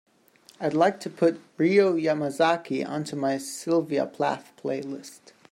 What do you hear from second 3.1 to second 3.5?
my